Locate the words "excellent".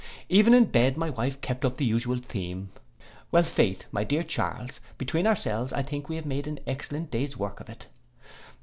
6.65-7.11